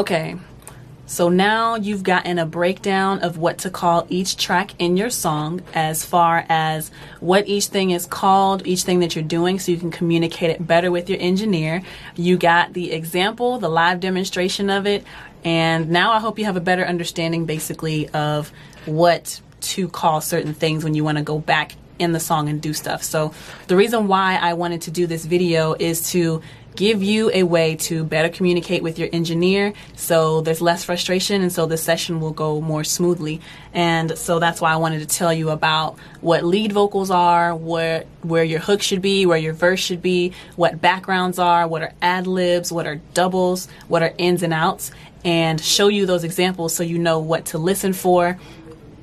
Okay, 0.00 0.34
so 1.04 1.28
now 1.28 1.74
you've 1.74 2.02
gotten 2.02 2.38
a 2.38 2.46
breakdown 2.46 3.18
of 3.18 3.36
what 3.36 3.58
to 3.58 3.68
call 3.68 4.06
each 4.08 4.38
track 4.38 4.70
in 4.78 4.96
your 4.96 5.10
song 5.10 5.60
as 5.74 6.06
far 6.06 6.46
as 6.48 6.90
what 7.20 7.46
each 7.46 7.66
thing 7.66 7.90
is 7.90 8.06
called, 8.06 8.66
each 8.66 8.84
thing 8.84 9.00
that 9.00 9.14
you're 9.14 9.22
doing, 9.22 9.58
so 9.58 9.70
you 9.70 9.76
can 9.76 9.90
communicate 9.90 10.48
it 10.48 10.66
better 10.66 10.90
with 10.90 11.10
your 11.10 11.18
engineer. 11.20 11.82
You 12.16 12.38
got 12.38 12.72
the 12.72 12.92
example, 12.92 13.58
the 13.58 13.68
live 13.68 14.00
demonstration 14.00 14.70
of 14.70 14.86
it, 14.86 15.04
and 15.44 15.90
now 15.90 16.12
I 16.12 16.18
hope 16.18 16.38
you 16.38 16.46
have 16.46 16.56
a 16.56 16.62
better 16.62 16.86
understanding 16.86 17.44
basically 17.44 18.08
of 18.08 18.50
what 18.86 19.42
to 19.60 19.86
call 19.86 20.22
certain 20.22 20.54
things 20.54 20.82
when 20.82 20.94
you 20.94 21.04
want 21.04 21.18
to 21.18 21.24
go 21.24 21.38
back 21.38 21.74
in 21.98 22.12
the 22.12 22.20
song 22.20 22.48
and 22.48 22.62
do 22.62 22.72
stuff. 22.72 23.02
So 23.02 23.34
the 23.66 23.76
reason 23.76 24.08
why 24.08 24.36
I 24.36 24.54
wanted 24.54 24.80
to 24.82 24.90
do 24.90 25.06
this 25.06 25.26
video 25.26 25.74
is 25.78 26.10
to 26.12 26.40
give 26.76 27.02
you 27.02 27.30
a 27.32 27.42
way 27.42 27.76
to 27.76 28.04
better 28.04 28.28
communicate 28.28 28.82
with 28.82 28.98
your 28.98 29.08
engineer 29.12 29.72
so 29.96 30.40
there's 30.40 30.60
less 30.60 30.84
frustration 30.84 31.42
and 31.42 31.52
so 31.52 31.66
the 31.66 31.76
session 31.76 32.20
will 32.20 32.32
go 32.32 32.60
more 32.60 32.84
smoothly. 32.84 33.40
And 33.72 34.16
so 34.16 34.38
that's 34.38 34.60
why 34.60 34.72
I 34.72 34.76
wanted 34.76 35.00
to 35.00 35.06
tell 35.06 35.32
you 35.32 35.50
about 35.50 35.98
what 36.20 36.44
lead 36.44 36.72
vocals 36.72 37.10
are, 37.10 37.54
where 37.54 38.04
where 38.22 38.44
your 38.44 38.60
hook 38.60 38.82
should 38.82 39.02
be, 39.02 39.26
where 39.26 39.38
your 39.38 39.52
verse 39.52 39.80
should 39.80 40.02
be, 40.02 40.32
what 40.56 40.80
backgrounds 40.80 41.38
are, 41.38 41.66
what 41.66 41.82
are 41.82 41.92
ad 42.02 42.26
libs, 42.26 42.70
what 42.72 42.86
are 42.86 42.96
doubles, 43.14 43.68
what 43.88 44.02
are 44.02 44.12
ins 44.18 44.42
and 44.42 44.52
outs 44.52 44.90
and 45.24 45.60
show 45.60 45.88
you 45.88 46.06
those 46.06 46.24
examples 46.24 46.74
so 46.74 46.82
you 46.82 46.98
know 46.98 47.18
what 47.18 47.44
to 47.46 47.58
listen 47.58 47.92
for 47.92 48.38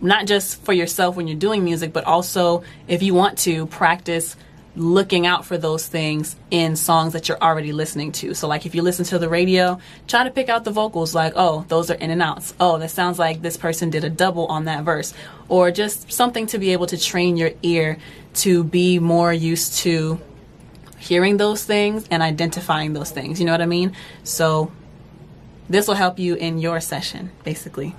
not 0.01 0.25
just 0.27 0.61
for 0.63 0.73
yourself 0.73 1.15
when 1.15 1.27
you're 1.27 1.37
doing 1.37 1.63
music, 1.63 1.91
but 1.93 2.03
also 2.03 2.63
if 2.87 3.01
you 3.01 3.13
want 3.13 3.37
to 3.39 3.65
practice 3.67 4.35
looking 4.77 5.25
out 5.25 5.43
for 5.43 5.57
those 5.57 5.87
things 5.87 6.35
in 6.51 6.75
songs 6.75 7.13
that 7.13 7.27
you're 7.27 7.41
already 7.41 7.71
listening 7.71 8.11
to. 8.11 8.33
So, 8.33 8.47
like 8.47 8.65
if 8.65 8.75
you 8.75 8.81
listen 8.81 9.05
to 9.05 9.19
the 9.19 9.27
radio, 9.27 9.79
try 10.07 10.23
to 10.23 10.29
pick 10.29 10.49
out 10.49 10.63
the 10.63 10.71
vocals 10.71 11.15
like, 11.15 11.33
oh, 11.35 11.65
those 11.67 11.89
are 11.89 11.95
in 11.95 12.11
and 12.11 12.21
outs. 12.21 12.53
Oh, 12.59 12.77
that 12.77 12.91
sounds 12.91 13.17
like 13.17 13.41
this 13.41 13.57
person 13.57 13.89
did 13.89 14.03
a 14.03 14.09
double 14.09 14.45
on 14.47 14.65
that 14.65 14.83
verse. 14.83 15.13
Or 15.49 15.71
just 15.71 16.11
something 16.11 16.45
to 16.47 16.59
be 16.59 16.73
able 16.73 16.85
to 16.87 16.97
train 16.97 17.37
your 17.37 17.51
ear 17.63 17.97
to 18.35 18.63
be 18.63 18.99
more 18.99 19.33
used 19.33 19.79
to 19.79 20.19
hearing 20.99 21.37
those 21.37 21.63
things 21.63 22.05
and 22.11 22.21
identifying 22.21 22.93
those 22.93 23.11
things. 23.11 23.39
You 23.39 23.45
know 23.45 23.53
what 23.53 23.61
I 23.61 23.65
mean? 23.65 23.95
So, 24.23 24.71
this 25.69 25.87
will 25.87 25.95
help 25.95 26.19
you 26.19 26.35
in 26.35 26.59
your 26.59 26.79
session, 26.79 27.31
basically. 27.43 27.95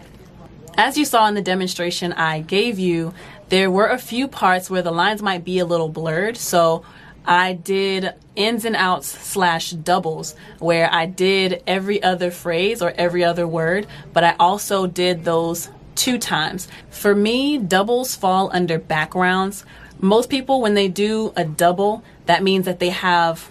As 0.78 0.96
you 0.96 1.04
saw 1.04 1.26
in 1.26 1.34
the 1.34 1.42
demonstration 1.42 2.12
I 2.12 2.38
gave 2.38 2.78
you, 2.78 3.12
there 3.48 3.68
were 3.68 3.88
a 3.88 3.98
few 3.98 4.28
parts 4.28 4.70
where 4.70 4.80
the 4.80 4.92
lines 4.92 5.20
might 5.20 5.44
be 5.44 5.58
a 5.58 5.66
little 5.66 5.88
blurred. 5.88 6.36
So 6.36 6.84
I 7.26 7.54
did 7.54 8.14
ins 8.36 8.64
and 8.64 8.76
outs 8.76 9.08
slash 9.08 9.72
doubles 9.72 10.36
where 10.60 10.88
I 10.90 11.06
did 11.06 11.64
every 11.66 12.00
other 12.00 12.30
phrase 12.30 12.80
or 12.80 12.92
every 12.92 13.24
other 13.24 13.44
word, 13.44 13.88
but 14.12 14.22
I 14.22 14.36
also 14.38 14.86
did 14.86 15.24
those 15.24 15.68
two 15.96 16.16
times. 16.16 16.68
For 16.90 17.12
me, 17.12 17.58
doubles 17.58 18.14
fall 18.14 18.48
under 18.52 18.78
backgrounds. 18.78 19.64
Most 19.98 20.30
people, 20.30 20.60
when 20.60 20.74
they 20.74 20.86
do 20.86 21.32
a 21.34 21.44
double, 21.44 22.04
that 22.26 22.44
means 22.44 22.66
that 22.66 22.78
they 22.78 22.90
have 22.90 23.50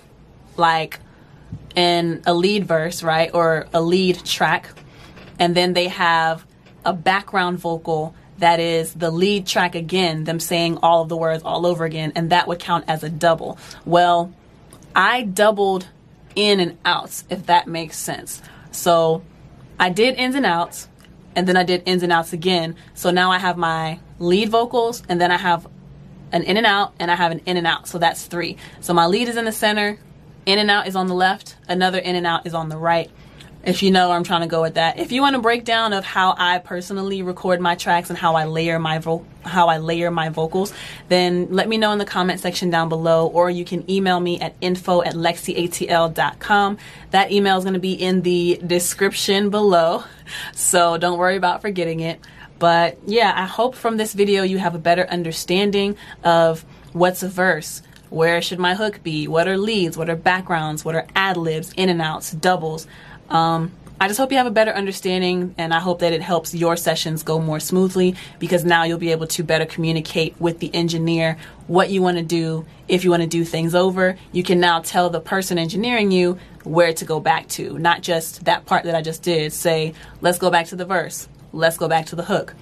like 0.56 1.02
an 1.76 2.24
a 2.26 2.34
lead 2.34 2.64
verse, 2.64 3.04
right, 3.04 3.30
or 3.34 3.68
a 3.74 3.82
lead 3.82 4.24
track, 4.24 4.70
and 5.38 5.54
then 5.56 5.74
they 5.74 5.90
have 5.90 6.47
a 6.88 6.94
background 6.94 7.60
vocal 7.60 8.16
that 8.40 8.60
is 8.60 8.94
the 8.94 9.12
lead 9.12 9.46
track 9.46 9.76
again, 9.76 10.24
them 10.24 10.40
saying 10.40 10.80
all 10.82 11.04
of 11.04 11.10
the 11.10 11.18
words 11.18 11.44
all 11.44 11.66
over 11.66 11.86
again, 11.86 12.14
and 12.16 12.30
that 12.30 12.48
would 12.48 12.60
count 12.60 12.86
as 12.88 13.04
a 13.04 13.10
double. 13.10 13.58
Well, 13.86 14.34
I 14.96 15.24
doubled 15.24 15.88
in 16.36 16.60
and 16.60 16.78
outs, 16.86 17.26
if 17.30 17.48
that 17.48 17.68
makes 17.68 17.98
sense. 17.98 18.42
So 18.72 19.24
I 19.80 19.90
did 19.90 20.16
ins 20.16 20.36
and 20.36 20.46
outs, 20.46 20.88
and 21.36 21.48
then 21.48 21.58
I 21.58 21.64
did 21.64 21.84
ins 21.86 22.04
and 22.04 22.12
outs 22.12 22.32
again. 22.32 22.76
So 22.94 23.12
now 23.12 23.32
I 23.32 23.40
have 23.40 23.58
my 23.58 24.00
lead 24.20 24.50
vocals, 24.50 25.04
and 25.10 25.20
then 25.20 25.32
I 25.32 25.38
have 25.38 25.68
an 26.32 26.44
in 26.44 26.58
and 26.58 26.66
out, 26.66 26.94
and 27.00 27.10
I 27.10 27.16
have 27.16 27.32
an 27.32 27.42
in 27.46 27.58
and 27.58 27.68
out. 27.68 27.88
So 27.88 27.98
that's 27.98 28.26
three. 28.26 28.58
So 28.82 28.94
my 28.94 29.08
lead 29.08 29.28
is 29.28 29.36
in 29.38 29.46
the 29.46 29.52
center, 29.52 30.00
in 30.46 30.60
and 30.60 30.70
out 30.70 30.88
is 30.88 30.96
on 30.96 31.08
the 31.08 31.16
left, 31.16 31.58
another 31.68 31.98
in 31.98 32.16
and 32.16 32.28
out 32.28 32.46
is 32.46 32.54
on 32.54 32.70
the 32.70 32.78
right. 32.78 33.10
If 33.68 33.84
you 33.84 33.92
know 33.92 34.08
where 34.08 34.18
I'm 34.18 34.24
trying 34.24 34.42
to 34.42 34.48
go 34.48 34.62
with 34.62 34.76
that. 34.76 34.98
If 34.98 35.12
you 35.12 35.22
want 35.22 35.36
a 35.36 35.40
breakdown 35.40 35.92
of 35.92 36.06
how 36.06 36.34
I 36.38 36.60
personally 36.60 37.22
record 37.22 37.60
my 37.60 37.76
tracks 37.76 38.10
and 38.10 38.18
how 38.18 38.36
I 38.36 38.46
layer 38.46 38.80
my 38.80 39.00
vo- 39.00 39.26
how 39.44 39.68
I 39.68 39.78
layer 39.78 40.10
my 40.10 40.30
vocals, 40.30 40.74
then 41.10 41.48
let 41.52 41.68
me 41.68 41.78
know 41.78 41.92
in 41.92 41.98
the 42.00 42.06
comment 42.06 42.40
section 42.40 42.70
down 42.70 42.88
below, 42.88 43.28
or 43.28 43.50
you 43.50 43.66
can 43.66 43.90
email 43.92 44.22
me 44.22 44.40
at 44.40 44.56
info 44.62 45.04
at 45.04 45.16
lexiatl.com. 45.16 46.78
That 47.12 47.32
email 47.32 47.58
is 47.58 47.66
going 47.66 47.74
to 47.74 47.80
be 47.80 47.94
in 47.94 48.22
the 48.22 48.60
description 48.66 49.50
below, 49.50 50.06
so 50.54 50.98
don't 50.98 51.18
worry 51.18 51.36
about 51.36 51.62
forgetting 51.62 52.00
it. 52.00 52.22
But 52.60 52.98
yeah, 53.06 53.34
I 53.36 53.46
hope 53.46 53.76
from 53.76 53.98
this 53.98 54.14
video 54.14 54.44
you 54.44 54.60
have 54.60 54.76
a 54.76 54.80
better 54.80 55.06
understanding 55.10 55.98
of 56.24 56.66
what's 56.94 57.22
a 57.22 57.30
verse, 57.30 57.82
where 58.10 58.42
should 58.42 58.60
my 58.60 58.76
hook 58.76 59.04
be, 59.04 59.28
what 59.28 59.48
are 59.50 59.58
leads, 59.58 59.98
what 59.98 60.10
are 60.10 60.16
backgrounds, 60.16 60.86
what 60.86 60.96
are 60.96 61.06
ad 61.16 61.36
libs, 61.36 61.74
in 61.76 61.90
and 61.90 62.02
outs, 62.02 62.32
doubles. 62.32 62.88
Um, 63.30 63.72
I 64.00 64.08
just 64.08 64.20
hope 64.20 64.32
you 64.32 64.38
have 64.38 64.46
a 64.46 64.52
better 64.52 64.72
understanding 64.72 65.56
and 65.58 65.74
I 65.74 65.80
hope 65.80 66.00
that 66.00 66.14
it 66.14 66.22
helps 66.22 66.54
your 66.54 66.78
sessions 66.78 67.24
go 67.24 67.40
more 67.40 67.60
smoothly 67.60 68.16
because 68.38 68.64
now 68.64 68.84
you'll 68.84 69.00
be 69.00 69.12
able 69.12 69.26
to 69.26 69.44
better 69.44 69.66
communicate 69.66 70.40
with 70.40 70.60
the 70.60 70.74
engineer 70.76 71.40
what 71.66 71.90
you 71.90 72.04
want 72.04 72.18
to 72.18 72.24
do. 72.24 72.64
If 72.88 73.04
you 73.04 73.10
want 73.10 73.24
to 73.24 73.28
do 73.28 73.44
things 73.44 73.74
over, 73.74 74.16
you 74.32 74.44
can 74.44 74.60
now 74.60 74.82
tell 74.82 75.10
the 75.10 75.20
person 75.20 75.58
engineering 75.58 76.12
you 76.12 76.38
where 76.64 76.94
to 76.94 77.06
go 77.06 77.20
back 77.20 77.48
to, 77.50 77.80
not 77.80 78.04
just 78.04 78.46
that 78.46 78.68
part 78.68 78.84
that 78.84 78.94
I 78.94 79.02
just 79.02 79.24
did. 79.24 79.52
Say, 79.52 79.96
let's 80.22 80.38
go 80.38 80.52
back 80.52 80.68
to 80.68 80.76
the 80.76 80.86
verse. 80.86 81.28
Let's 81.52 81.78
go 81.78 81.88
back 81.88 82.06
to 82.08 82.16
the 82.16 82.26
hook. 82.26 82.54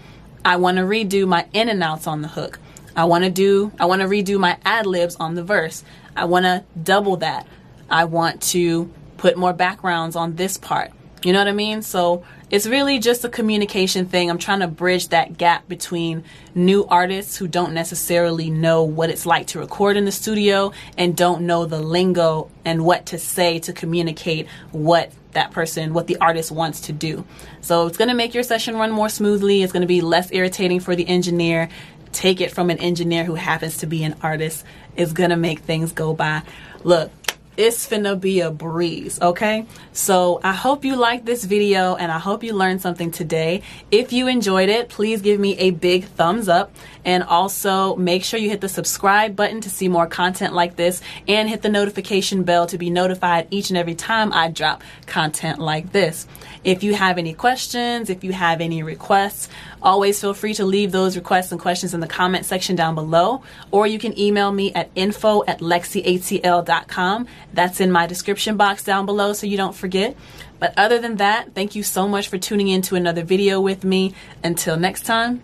I 0.45 0.56
want 0.56 0.78
to 0.78 0.84
redo 0.84 1.28
my 1.28 1.47
in 1.51 1.67
and 1.67 1.84
outs 1.84 2.08
on 2.08 2.21
the 2.21 2.30
hook. 2.30 2.60
I 2.95 3.04
want 3.06 3.25
to 3.25 3.30
do 3.30 3.73
I 3.78 3.88
want 3.88 4.01
to 4.04 4.08
redo 4.08 4.39
my 4.39 4.58
ad 4.63 4.86
libs 4.86 5.17
on 5.17 5.36
the 5.36 5.43
verse. 5.43 5.84
I 6.15 6.25
want 6.25 6.45
to 6.45 6.63
double 6.82 7.17
that. 7.17 7.45
I 7.89 8.06
want 8.06 8.41
to 8.43 8.89
put 9.17 9.38
more 9.38 9.54
backgrounds 9.54 10.15
on 10.15 10.36
this 10.36 10.58
part. 10.58 10.91
You 11.23 11.34
know 11.34 11.39
what 11.39 11.47
I 11.47 11.54
mean? 11.54 11.82
So 11.82 12.23
it's 12.51 12.67
really 12.67 12.99
just 12.99 13.25
a 13.25 13.30
communication 13.30 14.06
thing. 14.06 14.30
I'm 14.30 14.38
trying 14.38 14.60
to 14.60 14.67
bridge 14.67 15.08
that 15.08 15.39
gap 15.39 15.67
between 15.67 16.23
new 16.54 16.86
artists 16.86 17.36
who 17.36 17.47
don't 17.47 17.73
necessarily 17.73 18.51
know 18.51 18.84
what 18.84 19.10
it's 19.10 19.25
like 19.25 19.47
to 19.47 19.60
record 19.60 19.97
in 19.97 20.06
the 20.06 20.12
studio 20.12 20.71
and 20.99 21.17
don't 21.17 21.41
know 21.47 21.65
the 21.65 21.82
lingo 21.82 22.51
and 22.63 22.86
what 22.86 23.08
to 23.08 23.17
say 23.17 23.58
to 23.60 23.73
communicate 23.73 24.47
what 24.71 25.12
that 25.32 25.49
person, 25.49 25.93
what 25.93 26.06
the 26.06 26.17
artist 26.17 26.51
wants 26.51 26.82
to 26.82 26.93
do. 26.93 27.25
So 27.62 27.88
it's 27.88 27.97
going 27.97 28.10
to 28.10 28.13
make 28.13 28.36
your 28.36 28.43
session 28.43 28.75
run 28.75 28.91
more 28.91 29.10
smoothly. 29.10 29.63
It's 29.63 29.73
going 29.73 29.82
to 29.82 29.88
be 29.88 30.01
less 30.01 30.32
irritating 30.32 30.80
for 30.80 30.95
the 30.95 31.08
engineer. 31.08 31.69
Take 32.12 32.39
it 32.39 32.51
from 32.51 32.69
an 32.69 32.78
engineer 32.78 33.23
who 33.23 33.34
happens 33.34 33.78
to 33.78 33.88
be 33.88 34.04
an 34.04 34.15
artist. 34.21 34.63
It's 34.95 35.12
going 35.12 35.32
to 35.32 35.38
make 35.38 35.60
things 35.62 35.91
go 35.91 36.13
by. 36.13 36.43
Look, 36.84 37.12
it's 37.57 37.87
finna 37.87 38.19
be 38.19 38.41
a 38.41 38.51
breeze, 38.51 39.21
okay? 39.21 39.65
So 39.93 40.39
I 40.43 40.53
hope 40.53 40.83
you 40.83 40.95
liked 40.95 41.25
this 41.25 41.43
video 41.43 41.95
and 41.95 42.11
I 42.11 42.19
hope 42.19 42.43
you 42.43 42.53
learned 42.53 42.81
something 42.81 43.11
today. 43.11 43.61
If 43.91 44.11
you 44.11 44.27
enjoyed 44.27 44.69
it, 44.69 44.89
please 44.89 45.21
give 45.21 45.39
me 45.39 45.57
a 45.57 45.71
big 45.71 46.05
thumbs 46.05 46.49
up 46.49 46.71
and 47.05 47.23
also 47.23 47.95
make 47.95 48.23
sure 48.23 48.39
you 48.39 48.49
hit 48.49 48.61
the 48.61 48.69
subscribe 48.69 49.35
button 49.35 49.61
to 49.61 49.69
see 49.69 49.87
more 49.87 50.07
content 50.07 50.53
like 50.53 50.75
this 50.75 51.01
and 51.27 51.47
hit 51.47 51.61
the 51.61 51.69
notification 51.69 52.43
bell 52.43 52.65
to 52.67 52.77
be 52.77 52.89
notified 52.89 53.47
each 53.51 53.69
and 53.69 53.77
every 53.77 53.95
time 53.95 54.33
I 54.33 54.49
drop 54.49 54.83
content 55.05 55.59
like 55.59 55.91
this. 55.91 56.27
If 56.65 56.82
you 56.82 56.95
have 56.95 57.19
any 57.19 57.36
questions, 57.36 58.10
if 58.10 58.23
you 58.23 58.34
have 58.34 58.60
any 58.60 58.82
requests, 58.82 59.49
always 59.84 60.19
feel 60.19 60.34
free 60.34 60.56
to 60.56 60.65
leave 60.65 60.91
those 60.91 61.15
requests 61.15 61.51
and 61.51 61.62
questions 61.62 61.93
in 61.93 61.99
the 61.99 62.08
comment 62.08 62.43
section 62.43 62.75
down 62.75 62.95
below, 62.95 63.43
or 63.69 63.86
you 63.86 63.99
can 63.99 64.17
email 64.17 64.51
me 64.51 64.73
at 64.73 64.89
info 64.95 65.43
at 65.45 65.60
lexiatl.com. 65.60 67.28
That's 67.54 67.80
in 67.80 67.91
my 67.91 68.08
description 68.08 68.58
box 68.58 68.84
down 68.84 69.06
below 69.06 69.34
so 69.34 69.45
you 69.45 69.58
don't 69.58 69.75
forget. 69.75 70.17
But 70.60 70.73
other 70.75 70.99
than 70.99 71.17
that, 71.17 71.54
thank 71.54 71.75
you 71.75 71.84
so 71.84 72.08
much 72.08 72.30
for 72.30 72.39
tuning 72.39 72.69
in 72.69 72.82
to 72.84 72.95
another 72.95 73.23
video 73.23 73.62
with 73.62 73.84
me. 73.84 74.15
Until 74.43 74.75
next 74.75 75.06
time, 75.06 75.43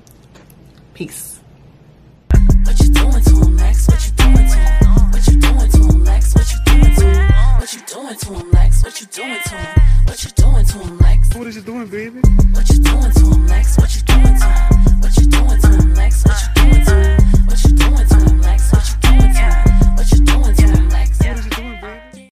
peace. 0.95 1.39
What 7.61 7.73
you 7.75 7.81
doing 7.81 8.17
to 8.17 8.33
him, 8.33 8.51
Lex? 8.53 8.83
What 8.83 8.99
you 8.99 9.05
doing 9.05 9.37
to 9.39 9.55
him? 9.55 9.81
What 10.05 10.23
you 10.23 10.31
doing 10.31 10.65
to 10.65 10.77
him, 10.79 10.97
Lex? 10.97 11.35
What 11.35 11.45
is 11.45 11.55
you 11.57 11.61
doing, 11.61 11.85
baby? 11.85 12.19
What 12.53 12.67
you 12.67 12.79
doing 12.79 13.11
to 13.11 13.19
him, 13.19 13.45
Lex? 13.45 13.77
What 13.77 13.95
you 13.95 14.01
doing 14.01 14.23
to 14.23 14.45
him? 14.49 14.99
What 14.99 15.15
you 15.15 15.27
doing 15.27 15.61
to 15.61 15.67
him, 15.67 15.93
Lex? 15.93 16.25
What 16.25 16.41
you 16.41 16.63
doing 16.63 16.85
to 16.85 16.95
him? 16.95 17.45
What 17.45 17.63
you 17.63 17.71
doing 17.77 18.07
to 18.07 18.15
him, 18.17 18.41
Lex? 18.41 18.71
What 18.73 18.89
you 18.89 18.95
doing 18.99 19.21
to 19.21 19.45
him? 19.45 19.95
What 19.95 20.11
you 20.11 20.19
doing 20.25 20.55
to 20.55 20.63
him, 20.63 20.89
Lex? 20.89 21.00